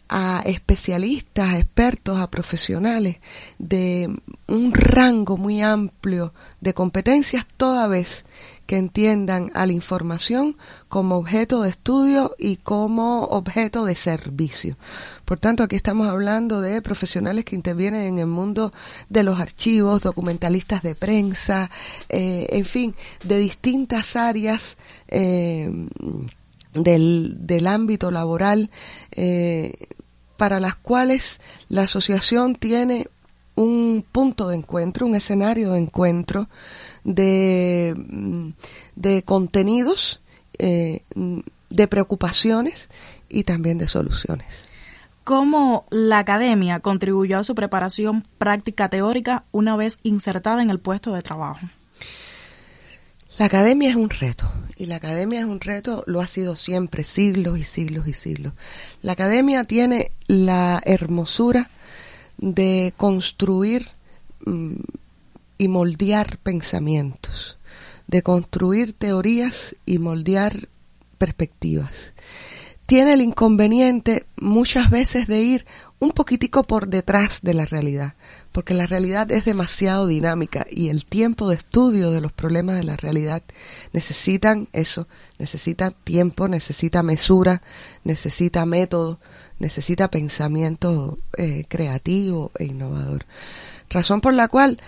a 0.10 0.42
especialistas, 0.46 1.50
a 1.50 1.58
expertos, 1.58 2.20
a 2.20 2.30
profesionales 2.30 3.18
de 3.58 4.10
un 4.48 4.74
rango 4.74 5.38
muy 5.38 5.62
amplio 5.62 6.34
de 6.62 6.74
competencias 6.74 7.46
toda 7.58 7.88
vez 7.88 8.26
que 8.68 8.78
entiendan 8.78 9.50
a 9.56 9.66
la 9.66 9.72
información 9.72 10.58
como 10.90 11.16
objeto 11.16 11.64
de 11.64 11.70
estudio 11.70 12.36
y 12.38 12.58
como 12.58 13.24
objeto 13.24 13.86
de 13.86 13.96
servicio. 13.96 14.78
Por 15.26 15.40
tanto, 15.40 15.64
aquí 15.64 15.76
estamos 15.76 16.08
hablando 16.08 16.62
de 16.62 16.82
profesionales 16.82 17.46
que 17.46 17.56
intervienen 17.56 18.02
en 18.02 18.20
el 18.20 18.28
mundo 18.28 18.74
de 19.10 19.24
los 19.24 19.40
archivos, 19.40 20.04
documentalistas 20.04 20.84
de 20.84 20.94
prensa, 20.96 21.72
eh, 22.10 22.48
en 22.50 22.66
fin, 22.66 22.96
de 23.24 23.40
distintas 23.40 24.16
áreas 24.16 24.78
eh, 25.08 25.72
del, 26.74 27.38
del 27.40 27.68
ámbito 27.68 28.12
laboral 28.12 28.70
eh, 29.12 29.74
para 30.36 30.60
las 30.60 30.76
cuales 30.76 31.40
la 31.70 31.84
asociación 31.84 32.56
tiene 32.56 33.08
un 33.56 34.06
punto 34.10 34.50
de 34.50 34.56
encuentro, 34.56 35.08
un 35.08 35.16
escenario 35.16 35.72
de 35.72 35.80
encuentro 35.80 36.48
de, 37.08 37.96
mm, 37.96 38.50
de 38.98 39.24
contenidos, 39.24 40.20
eh, 40.60 41.04
de 41.70 41.88
preocupaciones 41.88 42.90
y 43.30 43.44
también 43.44 43.78
de 43.78 43.88
soluciones. 43.88 44.66
¿Cómo 45.24 45.86
la 45.90 46.20
academia 46.20 46.80
contribuyó 46.80 47.40
a 47.40 47.44
su 47.44 47.56
preparación 47.56 48.24
práctica 48.38 48.90
teórica 48.90 49.44
una 49.52 49.76
vez 49.76 50.00
insertada 50.04 50.62
en 50.62 50.70
el 50.70 50.80
puesto 50.80 51.14
de 51.14 51.22
trabajo? 51.22 51.68
La 53.38 53.46
academia 53.46 53.90
es 53.90 53.96
un 53.96 54.10
reto 54.10 54.52
y 54.76 54.86
la 54.86 54.98
academia 54.98 55.40
es 55.40 55.46
un 55.46 55.60
reto, 55.60 56.04
lo 56.08 56.22
ha 56.22 56.28
sido 56.28 56.56
siempre, 56.56 57.04
siglos 57.04 57.58
y 57.58 57.64
siglos 57.64 58.08
y 58.08 58.14
siglos. 58.14 58.54
La 59.02 59.14
academia 59.14 59.64
tiene 59.64 60.12
la 60.28 60.82
hermosura 60.86 61.70
de 62.38 62.94
construir 62.98 63.88
mm, 64.46 64.76
y 65.58 65.68
moldear 65.68 66.38
pensamientos, 66.38 67.58
de 68.08 68.22
construir 68.22 68.94
teorías 68.94 69.76
y 69.86 70.00
moldear 70.00 70.70
perspectivas. 71.18 72.14
Tiene 72.86 73.14
el 73.14 73.22
inconveniente 73.22 74.26
muchas 74.38 74.90
veces 74.90 75.28
de 75.28 75.42
ir 75.42 75.66
un 76.00 76.12
poquitico 76.12 76.64
por 76.64 76.88
detrás 76.88 77.42
de 77.42 77.54
la 77.54 77.66
realidad, 77.66 78.14
porque 78.54 78.74
la 78.74 78.88
realidad 78.88 79.30
es 79.32 79.44
demasiado 79.46 80.08
dinámica 80.08 80.66
y 80.70 80.88
el 80.88 81.06
tiempo 81.06 81.50
de 81.50 81.56
estudio 81.56 82.12
de 82.12 82.22
los 82.22 82.32
problemas 82.32 82.78
de 82.78 82.84
la 82.84 82.96
realidad 82.96 83.44
necesitan 83.92 84.70
eso, 84.72 85.08
necesita 85.38 85.92
tiempo, 85.92 86.48
necesita 86.48 87.04
mesura, 87.04 87.62
necesita 88.04 88.66
método, 88.66 89.20
necesita 89.60 90.10
pensamiento 90.10 91.18
eh, 91.38 91.66
creativo 91.68 92.52
e 92.58 92.66
innovador. 92.66 93.26
Razón 93.90 94.22
por 94.22 94.34
la 94.34 94.48
cual 94.48 94.80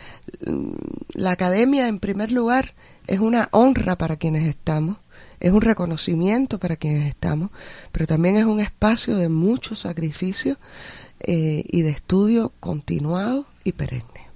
mm, 0.46 0.72
la 1.14 1.32
academia, 1.32 1.88
en 1.88 2.00
primer 2.00 2.32
lugar, 2.32 2.74
es 3.08 3.20
una 3.20 3.50
honra 3.52 3.98
para 3.98 4.18
quienes 4.18 4.48
estamos, 4.48 4.98
es 5.40 5.52
un 5.52 5.62
reconocimiento 5.62 6.60
para 6.60 6.76
quienes 6.76 7.08
estamos, 7.08 7.50
pero 7.92 8.08
también 8.08 8.36
es 8.36 8.46
un 8.46 8.60
espacio 8.60 9.18
de 9.18 9.30
mucho 9.30 9.76
sacrificio 9.76 10.58
eh, 11.22 11.64
y 11.68 11.82
de 11.82 11.90
estudio 11.90 12.52
continuado 12.60 13.46
y 13.64 13.72
perenne. 13.72 14.30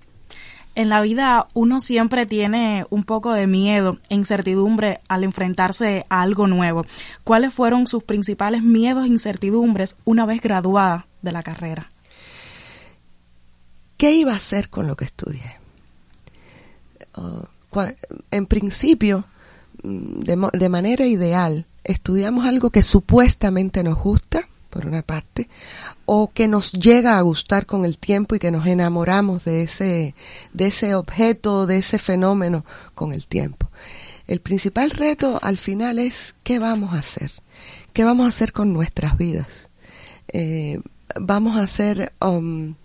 En 0.75 0.89
la 0.89 1.01
vida 1.01 1.47
uno 1.53 1.79
siempre 1.79 2.25
tiene 2.25 2.85
un 2.89 3.03
poco 3.03 3.31
de 3.31 3.45
miedo 3.45 3.99
e 4.09 4.15
incertidumbre 4.15 5.01
al 5.07 5.23
enfrentarse 5.23 6.05
a 6.09 6.23
algo 6.23 6.47
nuevo. 6.47 6.85
¿Cuáles 7.23 7.53
fueron 7.53 7.85
sus 7.85 8.03
principales 8.03 8.63
miedos 8.63 9.05
e 9.05 9.09
incertidumbres 9.09 9.97
una 10.03 10.25
vez 10.25 10.41
graduada 10.41 11.05
de 11.21 11.31
la 11.31 11.43
carrera? 11.43 11.89
¿Qué 13.97 14.11
iba 14.13 14.33
a 14.33 14.37
hacer 14.37 14.69
con 14.69 14.87
lo 14.87 14.95
que 14.95 15.05
estudié? 15.05 15.59
Uh, 17.17 17.45
en 18.31 18.45
principio, 18.45 19.25
mm, 19.83 20.21
de, 20.21 20.69
manera 20.69 21.05
ideal, 21.05 21.65
estudiamos 21.83 22.45
algo 22.45 22.69
que 22.69 22.83
supuestamente 22.83 23.83
nos 23.83 23.97
gusta, 23.97 24.47
por 24.69 24.85
una 24.87 25.01
parte, 25.03 25.49
o 26.05 26.31
que 26.33 26.47
nos 26.47 26.71
llega 26.71 27.17
a 27.17 27.21
gustar 27.21 27.65
con 27.65 27.85
el 27.85 27.97
tiempo 27.97 28.35
y 28.35 28.39
que 28.39 28.51
nos 28.51 28.65
enamoramos 28.65 29.45
de 29.45 29.63
ese, 29.63 30.15
de 30.53 30.67
ese 30.67 30.95
objeto, 30.95 31.67
de 31.67 31.77
ese 31.77 31.99
fenómeno 31.99 32.65
con 32.95 33.11
el 33.11 33.27
tiempo. 33.27 33.69
El 34.27 34.39
principal 34.39 34.89
reto 34.91 35.39
al 35.41 35.57
final 35.57 35.99
es 35.99 36.35
qué 36.43 36.57
vamos 36.57 36.93
a 36.93 36.99
hacer, 36.99 37.31
qué 37.91 38.03
vamos 38.03 38.25
a 38.25 38.29
hacer 38.29 38.51
con 38.51 38.73
nuestras 38.73 39.17
vidas. 39.17 39.69
Eh, 40.29 40.79
vamos 41.19 41.57
a 41.57 41.67
ser 41.67 42.13
um, 42.21 42.75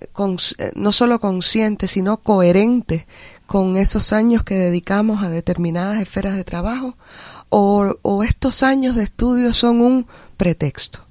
eh, 0.00 0.72
no 0.74 0.92
solo 0.92 1.20
conscientes, 1.20 1.92
sino 1.92 2.18
coherentes 2.18 3.06
con 3.46 3.76
esos 3.76 4.12
años 4.12 4.44
que 4.44 4.56
dedicamos 4.56 5.22
a 5.22 5.28
determinadas 5.28 6.00
esferas 6.00 6.36
de 6.36 6.44
trabajo, 6.44 6.96
o, 7.48 7.96
o 8.02 8.22
estos 8.22 8.62
años 8.62 8.96
de 8.96 9.04
estudio 9.04 9.54
son 9.54 9.80
un 9.80 10.06
pretexto 10.36 11.10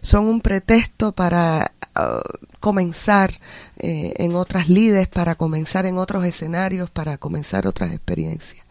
son 0.00 0.26
un 0.26 0.40
pretexto 0.40 1.12
para 1.12 1.72
uh, 1.96 2.46
comenzar 2.58 3.32
eh, 3.76 4.14
en 4.16 4.34
otras 4.34 4.68
lides, 4.68 5.08
para 5.08 5.34
comenzar 5.34 5.86
en 5.86 5.98
otros 5.98 6.24
escenarios, 6.24 6.90
para 6.90 7.18
comenzar 7.18 7.66
otras 7.66 7.92
experiencias. 7.92 8.64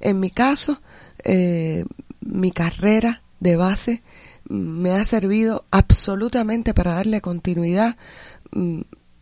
En 0.00 0.20
mi 0.20 0.30
caso, 0.30 0.80
eh, 1.24 1.84
mi 2.20 2.50
carrera 2.50 3.22
de 3.40 3.56
base 3.56 4.02
me 4.48 4.92
ha 4.92 5.04
servido 5.04 5.64
absolutamente 5.70 6.72
para 6.72 6.94
darle 6.94 7.20
continuidad 7.20 7.96
mm, 7.96 8.35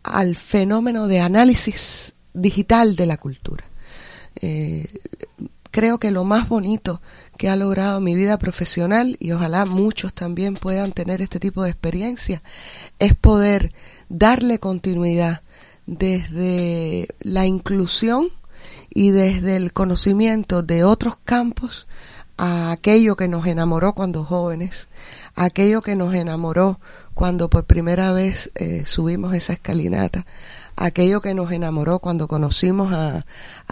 al 0.03 0.35
fenómeno 0.35 1.07
de 1.07 1.19
análisis 1.19 2.13
digital 2.33 2.95
de 2.95 3.05
la 3.05 3.17
cultura. 3.17 3.65
Eh, 4.41 4.87
creo 5.71 5.99
que 5.99 6.11
lo 6.11 6.23
más 6.23 6.47
bonito 6.47 7.01
que 7.37 7.49
ha 7.49 7.55
logrado 7.55 7.99
mi 7.99 8.15
vida 8.15 8.37
profesional 8.37 9.17
y 9.19 9.31
ojalá 9.31 9.65
muchos 9.65 10.13
también 10.13 10.55
puedan 10.55 10.93
tener 10.93 11.21
este 11.21 11.39
tipo 11.39 11.63
de 11.63 11.71
experiencia 11.71 12.41
es 12.99 13.15
poder 13.15 13.73
darle 14.07 14.59
continuidad 14.59 15.41
desde 15.85 17.07
la 17.19 17.45
inclusión 17.45 18.29
y 18.89 19.11
desde 19.11 19.57
el 19.57 19.73
conocimiento 19.73 20.63
de 20.63 20.83
otros 20.83 21.17
campos 21.25 21.87
a 22.37 22.71
aquello 22.71 23.15
que 23.15 23.27
nos 23.27 23.45
enamoró 23.45 23.93
cuando 23.93 24.23
jóvenes, 24.23 24.87
aquello 25.35 25.81
que 25.81 25.95
nos 25.95 26.13
enamoró 26.13 26.79
cuando 27.13 27.49
por 27.49 27.65
primera 27.65 28.11
vez 28.11 28.51
eh, 28.55 28.83
subimos 28.85 29.33
esa 29.33 29.53
escalinata, 29.53 30.25
aquello 30.75 31.21
que 31.21 31.33
nos 31.33 31.51
enamoró 31.51 31.99
cuando 31.99 32.27
conocimos 32.27 32.93
a, 32.93 33.25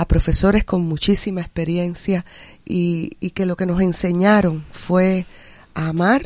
profesores 0.07 0.63
con 0.63 0.83
muchísima 0.83 1.41
experiencia 1.41 2.25
y, 2.65 3.09
que 3.31 3.45
lo 3.45 3.55
que 3.55 3.65
nos 3.65 3.81
enseñaron 3.81 4.63
fue 4.71 5.25
a 5.73 5.87
amar 5.87 6.21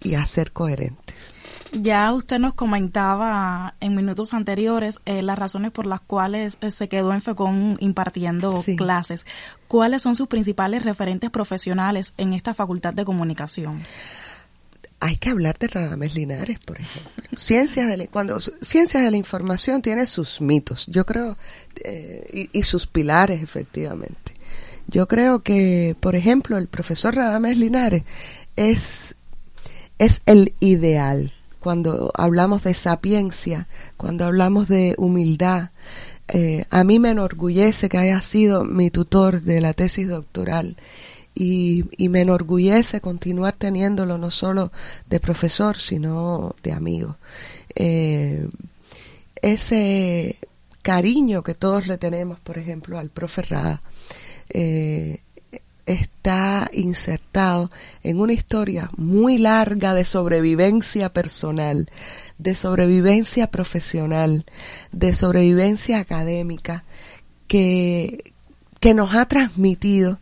y 0.00 0.14
a 0.14 0.24
ser 0.26 0.52
coherentes. 0.52 1.16
Ya 1.72 2.12
usted 2.12 2.38
nos 2.40 2.54
comentaba 2.54 3.74
en 3.80 3.94
minutos 3.94 4.34
anteriores 4.34 4.98
eh, 5.04 5.22
las 5.22 5.38
razones 5.38 5.70
por 5.70 5.86
las 5.86 6.00
cuales 6.00 6.58
eh, 6.62 6.70
se 6.70 6.88
quedó 6.88 7.12
en 7.12 7.22
FECON 7.22 7.76
impartiendo 7.78 8.64
clases. 8.76 9.24
¿Cuáles 9.68 10.02
son 10.02 10.16
sus 10.16 10.26
principales 10.26 10.84
referentes 10.84 11.30
profesionales 11.30 12.12
en 12.16 12.32
esta 12.32 12.54
facultad 12.54 12.92
de 12.92 13.04
comunicación? 13.04 13.82
Hay 15.00 15.16
que 15.16 15.30
hablar 15.30 15.58
de 15.58 15.66
Radames 15.66 16.14
Linares, 16.14 16.58
por 16.58 16.78
ejemplo. 16.78 17.24
Ciencias 17.34 17.88
de 17.88 17.96
la, 17.96 18.06
cuando 18.06 18.38
Ciencias 18.38 19.02
de 19.02 19.10
la 19.10 19.16
Información 19.16 19.80
tiene 19.80 20.06
sus 20.06 20.40
mitos, 20.40 20.86
yo 20.86 21.06
creo, 21.06 21.36
eh, 21.82 22.48
y, 22.52 22.62
sus 22.62 22.86
pilares, 22.86 23.42
efectivamente. 23.42 24.34
Yo 24.86 25.08
creo 25.08 25.42
que, 25.42 25.96
por 26.00 26.16
ejemplo, 26.16 26.58
el 26.58 26.68
profesor 26.68 27.16
Radames 27.16 27.56
Linares 27.56 28.02
es, 28.56 29.16
es 29.98 30.20
el 30.26 30.52
ideal 30.60 31.32
cuando 31.60 32.10
hablamos 32.14 32.62
de 32.64 32.74
sapiencia, 32.74 33.68
cuando 33.96 34.26
hablamos 34.26 34.68
de 34.68 34.94
humildad. 34.98 35.70
Eh, 36.28 36.64
a 36.70 36.84
mí 36.84 36.98
me 36.98 37.10
enorgullece 37.10 37.88
que 37.88 37.98
haya 37.98 38.20
sido 38.20 38.64
mi 38.64 38.90
tutor 38.90 39.42
de 39.42 39.60
la 39.60 39.72
tesis 39.72 40.08
doctoral 40.08 40.76
y, 41.34 41.84
me 42.08 42.22
enorgullece 42.22 43.00
continuar 43.00 43.54
teniéndolo 43.54 44.18
no 44.18 44.30
solo 44.30 44.72
de 45.08 45.20
profesor, 45.20 45.78
sino 45.78 46.54
de 46.62 46.72
amigo. 46.72 47.16
Eh, 47.74 48.48
ese 49.40 50.36
cariño 50.82 51.42
que 51.42 51.54
todos 51.54 51.86
le 51.86 51.98
tenemos, 51.98 52.40
por 52.40 52.58
ejemplo, 52.58 52.98
al 52.98 53.10
profe 53.10 53.42
Rada, 53.42 53.82
eh, 54.50 55.20
está 55.86 56.68
insertado 56.72 57.70
en 58.02 58.20
una 58.20 58.32
historia 58.32 58.90
muy 58.96 59.38
larga 59.38 59.94
de 59.94 60.04
sobrevivencia 60.04 61.12
personal, 61.12 61.90
de 62.38 62.54
sobrevivencia 62.54 63.50
profesional, 63.50 64.44
de 64.92 65.14
sobrevivencia 65.14 65.98
académica, 65.98 66.84
que, 67.46 68.32
que 68.78 68.94
nos 68.94 69.14
ha 69.14 69.26
transmitido 69.26 70.20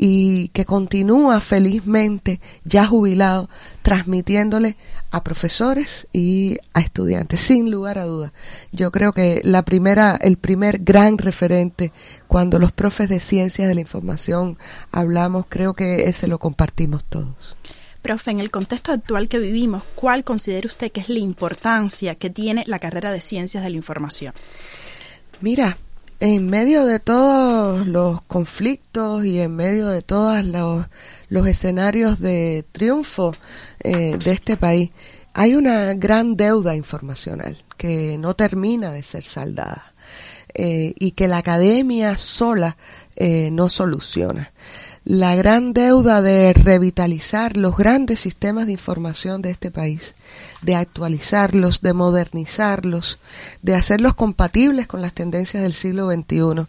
y 0.00 0.48
que 0.50 0.64
continúa 0.64 1.40
felizmente 1.40 2.40
ya 2.64 2.86
jubilado 2.86 3.50
transmitiéndole 3.82 4.76
a 5.10 5.24
profesores 5.24 6.06
y 6.12 6.56
a 6.72 6.80
estudiantes 6.80 7.40
sin 7.40 7.70
lugar 7.70 7.98
a 7.98 8.04
dudas 8.04 8.32
yo 8.70 8.92
creo 8.92 9.12
que 9.12 9.40
la 9.42 9.62
primera 9.62 10.16
el 10.20 10.38
primer 10.38 10.78
gran 10.78 11.18
referente 11.18 11.92
cuando 12.28 12.60
los 12.60 12.70
profes 12.70 13.08
de 13.08 13.18
ciencias 13.18 13.66
de 13.66 13.74
la 13.74 13.80
información 13.80 14.56
hablamos 14.92 15.46
creo 15.48 15.74
que 15.74 16.04
ese 16.04 16.28
lo 16.28 16.38
compartimos 16.38 17.02
todos 17.04 17.56
Profe, 18.02 18.30
en 18.30 18.38
el 18.38 18.50
contexto 18.50 18.92
actual 18.92 19.28
que 19.28 19.40
vivimos, 19.40 19.82
¿cuál 19.96 20.22
considera 20.22 20.68
usted 20.68 20.92
que 20.92 21.00
es 21.00 21.08
la 21.08 21.18
importancia 21.18 22.14
que 22.14 22.30
tiene 22.30 22.62
la 22.66 22.78
carrera 22.78 23.10
de 23.10 23.20
ciencias 23.20 23.64
de 23.64 23.70
la 23.70 23.76
información? 23.76 24.32
Mira, 25.40 25.76
en 26.20 26.48
medio 26.48 26.84
de 26.84 26.98
todos 26.98 27.86
los 27.86 28.22
conflictos 28.22 29.24
y 29.24 29.40
en 29.40 29.54
medio 29.54 29.88
de 29.88 30.02
todos 30.02 30.44
los, 30.44 30.86
los 31.28 31.46
escenarios 31.46 32.18
de 32.18 32.64
triunfo 32.72 33.34
eh, 33.80 34.18
de 34.22 34.32
este 34.32 34.56
país, 34.56 34.90
hay 35.32 35.54
una 35.54 35.94
gran 35.94 36.36
deuda 36.36 36.74
informacional 36.74 37.58
que 37.76 38.18
no 38.18 38.34
termina 38.34 38.90
de 38.90 39.02
ser 39.04 39.22
saldada 39.22 39.94
eh, 40.54 40.94
y 40.98 41.12
que 41.12 41.28
la 41.28 41.38
academia 41.38 42.16
sola 42.16 42.76
eh, 43.14 43.50
no 43.52 43.68
soluciona 43.68 44.52
la 45.08 45.34
gran 45.36 45.72
deuda 45.72 46.20
de 46.20 46.52
revitalizar 46.52 47.56
los 47.56 47.74
grandes 47.74 48.20
sistemas 48.20 48.66
de 48.66 48.72
información 48.72 49.40
de 49.40 49.50
este 49.50 49.70
país, 49.70 50.14
de 50.60 50.74
actualizarlos, 50.74 51.80
de 51.80 51.94
modernizarlos, 51.94 53.18
de 53.62 53.74
hacerlos 53.74 54.14
compatibles 54.14 54.86
con 54.86 55.00
las 55.00 55.14
tendencias 55.14 55.62
del 55.62 55.72
siglo 55.72 56.12
XXI. 56.12 56.66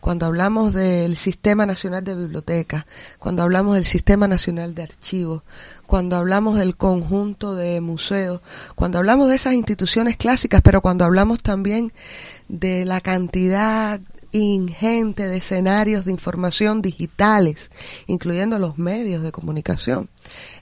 Cuando 0.00 0.24
hablamos 0.24 0.72
del 0.72 1.18
Sistema 1.18 1.66
Nacional 1.66 2.02
de 2.02 2.14
Bibliotecas, 2.14 2.86
cuando 3.18 3.42
hablamos 3.42 3.74
del 3.74 3.84
Sistema 3.84 4.26
Nacional 4.26 4.74
de 4.74 4.84
Archivos, 4.84 5.42
cuando 5.86 6.16
hablamos 6.16 6.56
del 6.56 6.78
conjunto 6.78 7.54
de 7.54 7.82
museos, 7.82 8.40
cuando 8.74 8.96
hablamos 8.96 9.28
de 9.28 9.36
esas 9.36 9.52
instituciones 9.52 10.16
clásicas, 10.16 10.62
pero 10.62 10.80
cuando 10.80 11.04
hablamos 11.04 11.42
también 11.42 11.92
de 12.48 12.86
la 12.86 13.02
cantidad 13.02 14.00
ingente 14.32 15.28
de 15.28 15.36
escenarios 15.36 16.04
de 16.04 16.12
información 16.12 16.82
digitales, 16.82 17.70
incluyendo 18.06 18.58
los 18.58 18.78
medios 18.78 19.22
de 19.22 19.30
comunicación 19.30 20.08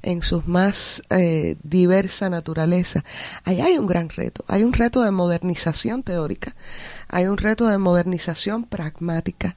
en 0.03 0.23
sus 0.23 0.47
más 0.47 1.03
eh, 1.11 1.57
diversa 1.63 2.29
naturaleza. 2.29 3.05
Ahí 3.45 3.61
hay 3.61 3.79
un 3.79 3.87
gran 3.87 4.09
reto, 4.09 4.45
hay 4.49 4.65
un 4.65 4.73
reto 4.73 5.03
de 5.03 5.13
modernización 5.13 6.03
teórica, 6.03 6.57
hay 7.09 7.27
un 7.27 7.39
reto 7.39 7.69
de 7.69 7.79
modernización 7.79 8.65
pragmática 8.65 9.57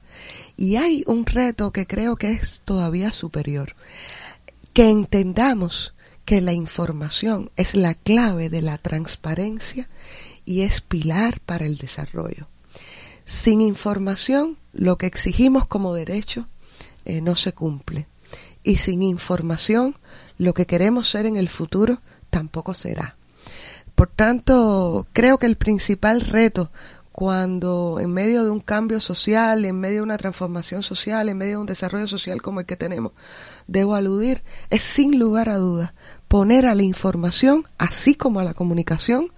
y 0.56 0.76
hay 0.76 1.02
un 1.06 1.26
reto 1.26 1.72
que 1.72 1.86
creo 1.86 2.16
que 2.16 2.32
es 2.32 2.62
todavía 2.64 3.10
superior, 3.10 3.74
que 4.72 4.90
entendamos 4.90 5.94
que 6.24 6.40
la 6.40 6.52
información 6.52 7.50
es 7.56 7.74
la 7.74 7.94
clave 7.94 8.48
de 8.48 8.62
la 8.62 8.78
transparencia 8.78 9.88
y 10.44 10.62
es 10.62 10.80
pilar 10.80 11.40
para 11.40 11.66
el 11.66 11.76
desarrollo. 11.76 12.48
Sin 13.24 13.60
información, 13.60 14.58
lo 14.72 14.98
que 14.98 15.06
exigimos 15.06 15.66
como 15.66 15.94
derecho 15.94 16.46
eh, 17.04 17.20
no 17.20 17.36
se 17.36 17.52
cumple. 17.52 18.06
Y 18.62 18.76
sin 18.76 19.02
información, 19.02 19.96
lo 20.38 20.54
que 20.54 20.66
queremos 20.66 21.10
ser 21.10 21.26
en 21.26 21.36
el 21.36 21.48
futuro 21.48 22.00
tampoco 22.30 22.74
será. 22.74 23.16
Por 23.94 24.08
tanto, 24.08 25.06
creo 25.12 25.38
que 25.38 25.46
el 25.46 25.56
principal 25.56 26.22
reto 26.22 26.70
cuando 27.14 27.98
en 28.00 28.10
medio 28.10 28.42
de 28.42 28.50
un 28.50 28.58
cambio 28.58 28.98
social, 28.98 29.64
en 29.64 29.78
medio 29.78 29.98
de 29.98 30.02
una 30.02 30.18
transformación 30.18 30.82
social, 30.82 31.28
en 31.28 31.38
medio 31.38 31.52
de 31.52 31.58
un 31.58 31.66
desarrollo 31.66 32.08
social 32.08 32.42
como 32.42 32.58
el 32.58 32.66
que 32.66 32.74
tenemos, 32.74 33.12
debo 33.68 33.94
aludir, 33.94 34.42
es 34.68 34.82
sin 34.82 35.16
lugar 35.16 35.48
a 35.48 35.58
dudas 35.58 35.92
poner 36.26 36.66
a 36.66 36.74
la 36.74 36.82
información, 36.82 37.68
así 37.78 38.16
como 38.16 38.40
a 38.40 38.44
la 38.44 38.52
comunicación, 38.52 39.28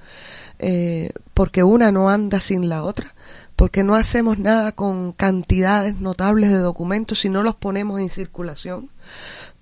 eh, 0.58 1.10
porque 1.34 1.64
una 1.64 1.92
no 1.92 2.08
anda 2.08 2.40
sin 2.40 2.70
la 2.70 2.82
otra, 2.82 3.14
porque 3.56 3.82
no 3.82 3.94
hacemos 3.94 4.38
nada 4.38 4.72
con 4.72 5.12
cantidades 5.12 5.98
notables 5.98 6.50
de 6.50 6.58
documentos 6.58 7.20
si 7.20 7.30
no 7.30 7.42
los 7.42 7.56
ponemos 7.56 8.00
en 8.00 8.10
circulación, 8.10 8.90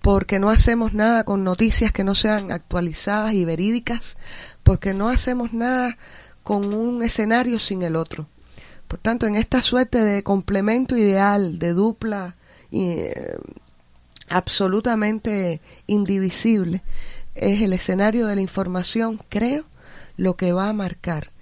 porque 0.03 0.41
no 0.41 0.51
hacemos 0.51 0.93
nada 0.93 1.23
con 1.25 1.45
noticias 1.45 1.93
que 1.93 2.03
no 2.03 2.17
sean 2.17 2.51
actualizadas 2.51 3.35
y 3.35 3.45
verídicas, 3.45 4.17
porque 4.65 4.95
no 4.95 5.09
hacemos 5.09 5.53
nada 5.53 5.97
con 6.43 6.75
un 6.75 7.03
escenario 7.05 7.61
sin 7.61 7.83
el 7.83 7.95
otro. 7.95 8.27
Por 8.89 8.99
tanto, 8.99 9.27
en 9.27 9.37
esta 9.37 9.63
suerte 9.63 9.99
de 9.99 10.23
complemento 10.25 10.97
ideal, 10.97 11.59
de 11.61 11.73
dupla 11.73 12.35
eh, 12.73 13.37
absolutamente 14.29 15.61
indivisible, 15.87 16.83
es 17.35 17.63
el 17.63 17.73
escenario 17.73 18.27
de 18.27 18.35
la 18.35 18.43
información, 18.43 19.21
creo, 19.29 19.65
lo 20.17 20.37
que 20.37 20.53
va 20.53 20.69
a 20.69 20.73
marcar 20.73 21.34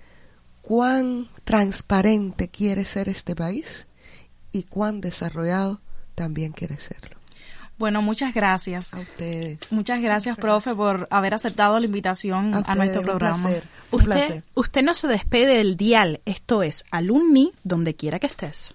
cuán 0.62 1.29
transparente 1.44 2.48
quiere 2.48 2.85
ser 2.85 3.09
este 3.09 3.35
país 3.35 3.87
y 4.53 4.62
cuán 4.62 5.01
desarrollado 5.01 5.81
también 6.14 6.53
quiere 6.53 6.79
serlo. 6.79 7.16
Bueno, 7.79 8.01
muchas 8.01 8.33
gracias. 8.33 8.94
A 8.94 9.01
ustedes. 9.01 9.59
Muchas 9.70 10.01
gracias, 10.01 10.37
profe, 10.37 10.75
por 10.75 11.09
haber 11.11 11.35
aceptado 11.35 11.81
la 11.81 11.87
invitación 11.87 12.55
a, 12.55 12.75
nuestro 12.77 13.03
programa. 13.03 13.51
usted, 13.90 14.44
usted 14.55 14.83
no 14.83 14.94
se 14.94 15.09
despede 15.09 15.59
del 15.59 15.77
dial, 15.77 16.20
esto 16.25 16.62
es 16.62 16.85
Alumni, 16.90 17.53
donde 17.64 17.94
quiera 17.94 18.20
que 18.20 18.29
estés. 18.29 18.75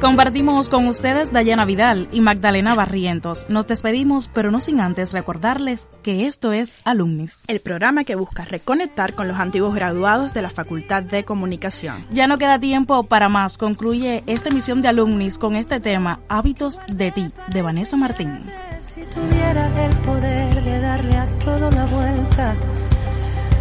Compartimos 0.00 0.70
con 0.70 0.88
ustedes 0.88 1.30
Dayana 1.30 1.66
Vidal 1.66 2.08
y 2.10 2.22
Magdalena 2.22 2.74
Barrientos. 2.74 3.44
Nos 3.50 3.66
despedimos, 3.66 4.28
pero 4.28 4.50
no 4.50 4.62
sin 4.62 4.80
antes 4.80 5.12
recordarles 5.12 5.88
que 6.02 6.26
esto 6.26 6.52
es 6.52 6.74
Alumnis. 6.84 7.44
El 7.48 7.60
programa 7.60 8.04
que 8.04 8.14
busca 8.14 8.46
reconectar 8.46 9.12
con 9.14 9.28
los 9.28 9.38
antiguos 9.38 9.74
graduados 9.74 10.32
de 10.32 10.40
la 10.40 10.48
Facultad 10.48 11.02
de 11.02 11.24
Comunicación. 11.24 12.06
Ya 12.12 12.26
no 12.26 12.38
queda 12.38 12.58
tiempo 12.58 13.02
para 13.02 13.28
más. 13.28 13.58
Concluye 13.58 14.24
esta 14.26 14.48
emisión 14.48 14.80
de 14.80 14.88
Alumnis 14.88 15.36
con 15.36 15.54
este 15.54 15.80
tema, 15.80 16.20
Hábitos 16.30 16.80
de 16.88 17.10
ti, 17.10 17.30
de 17.48 17.60
Vanessa 17.60 17.98
Martín. 17.98 18.40
Si 18.80 19.02
tuviera 19.02 19.84
el 19.84 19.96
poder 19.98 20.64
de 20.64 20.80
darle 20.80 21.16
a 21.18 21.26
todo 21.40 21.70
la 21.72 21.84
vuelta, 21.84 22.56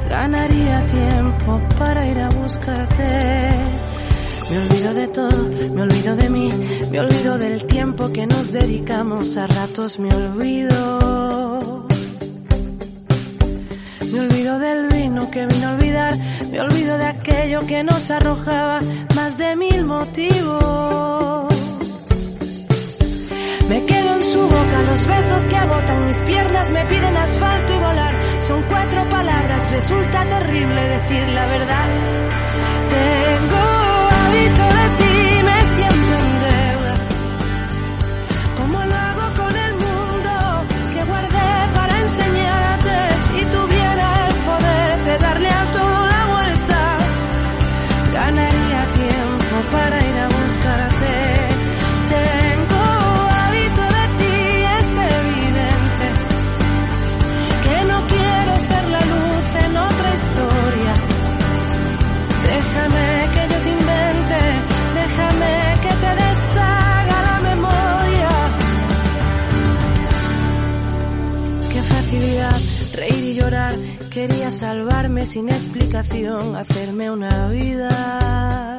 ganaría 0.09 0.87
tiempo 0.87 1.61
para 1.77 2.07
ir 2.07 2.19
a 2.19 2.29
buscarte 2.29 3.88
me 4.49 4.57
olvido 4.57 4.93
de 4.93 5.07
todo, 5.07 5.43
me 5.73 5.81
olvido 5.81 6.15
de 6.15 6.29
mí, 6.29 6.51
me 6.91 6.99
olvido 6.99 7.37
del 7.37 7.65
tiempo 7.65 8.11
que 8.11 8.25
nos 8.25 8.51
dedicamos, 8.51 9.37
a 9.37 9.47
ratos 9.47 9.99
me 9.99 10.13
olvido. 10.13 11.87
Me 14.11 14.19
olvido 14.21 14.59
del 14.59 14.87
vino 14.87 15.29
que 15.29 15.45
vino 15.45 15.69
a 15.69 15.73
olvidar. 15.73 16.17
Me 16.51 16.59
olvido 16.61 16.97
de 16.97 17.05
aquello 17.05 17.59
que 17.67 17.83
nos 17.83 18.09
arrojaba 18.09 18.81
más 19.15 19.37
de 19.37 19.55
mil 19.55 19.85
motivos. 19.85 21.53
Me 23.69 23.85
quedo 23.85 24.15
en 24.15 24.23
su 24.23 24.41
boca, 24.41 24.81
los 24.91 25.07
besos 25.07 25.43
que 25.43 25.55
agotan 25.55 26.07
mis 26.07 26.21
piernas 26.21 26.71
me 26.71 26.85
piden 26.85 27.17
asfalto 27.17 27.73
y 27.73 27.77
volar. 27.77 28.15
Son 28.41 28.63
cuatro 28.63 29.07
palabras, 29.09 29.71
resulta 29.71 30.27
terrible 30.27 30.81
decir 30.81 31.27
la 31.29 31.45
verdad. 31.45 32.19
Para 49.71 49.97
ir 50.09 50.17
a 50.17 50.27
buscarte. 50.27 51.13
Tengo 52.15 52.81
hábito 53.41 53.83
de 53.97 54.05
ti, 54.19 54.37
es 54.79 54.89
evidente 55.19 56.07
que 57.65 57.77
no 57.91 57.97
quiero 58.07 58.53
ser 58.69 58.85
la 58.95 59.01
luz 59.13 59.45
en 59.65 59.77
otra 59.77 60.09
historia. 60.19 60.93
Déjame 62.51 63.07
que 63.33 63.43
yo 63.51 63.57
te 63.65 63.69
invente, 63.79 64.39
déjame 64.99 65.53
que 65.83 65.93
te 66.03 66.11
deshaga 66.23 67.17
la 67.29 67.37
memoria. 67.49 68.31
Qué 71.71 71.81
facilidad 71.81 72.59
reír 72.95 73.23
y 73.23 73.33
llorar, 73.35 73.73
quería 74.09 74.51
salvarme 74.51 75.25
sin 75.27 75.49
explicación, 75.49 76.55
hacerme 76.55 77.11
una 77.11 77.47
vida. 77.49 78.78